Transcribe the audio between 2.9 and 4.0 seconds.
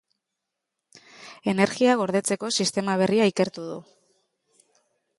berria ikertu du.